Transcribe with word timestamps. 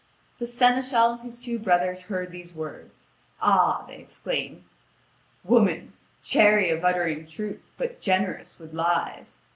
The 0.39 0.47
seneschal 0.47 1.11
and 1.11 1.21
his 1.21 1.39
two 1.43 1.59
brothers 1.59 2.01
heard 2.05 2.31
these 2.31 2.55
words. 2.55 3.05
"Ah!" 3.39 3.85
they 3.87 3.97
exclaim, 3.97 4.65
"woman, 5.43 5.93
chary 6.23 6.71
of 6.71 6.83
uttering 6.83 7.27
truth 7.27 7.61
but 7.77 8.01
generous 8.01 8.57
with 8.57 8.73
lies! 8.73 9.37